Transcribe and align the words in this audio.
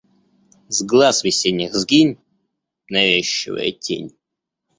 С 0.67 0.81
глаз 0.81 1.23
весенних 1.23 1.75
сгинь, 1.75 2.17
навязчивая 2.89 3.71
тень! 3.71 4.15